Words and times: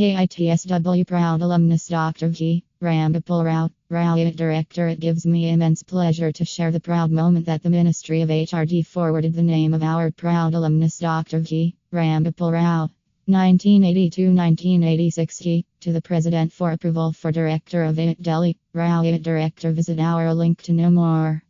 KITSW 0.00 1.06
proud 1.06 1.42
alumnus 1.42 1.88
Dr. 1.88 2.28
V. 2.28 2.64
Ramgopal 2.80 3.44
Rao, 3.44 3.68
Rao 3.90 4.30
Director. 4.30 4.88
It 4.88 4.98
gives 4.98 5.26
me 5.26 5.50
immense 5.50 5.82
pleasure 5.82 6.32
to 6.32 6.42
share 6.42 6.70
the 6.70 6.80
proud 6.80 7.10
moment 7.10 7.44
that 7.44 7.62
the 7.62 7.68
Ministry 7.68 8.22
of 8.22 8.30
HRD 8.30 8.86
forwarded 8.86 9.34
the 9.34 9.42
name 9.42 9.74
of 9.74 9.82
our 9.82 10.10
proud 10.10 10.54
alumnus 10.54 10.98
Dr. 10.98 11.40
V. 11.40 11.76
Ramgopal 11.92 12.50
Rao. 12.50 12.88
1982-1986 13.28 15.64
to 15.80 15.92
the 15.92 16.00
President 16.00 16.50
for 16.50 16.72
approval 16.72 17.12
for 17.12 17.30
Director 17.30 17.84
of 17.84 17.96
IIT 17.96 18.22
Delhi. 18.22 18.56
Rao 18.72 19.02
Director 19.02 19.70
visit 19.70 20.00
our 20.00 20.32
link 20.32 20.62
to 20.62 20.72
know 20.72 20.88
more. 20.88 21.44